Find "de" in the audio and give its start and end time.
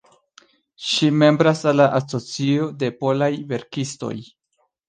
2.85-2.93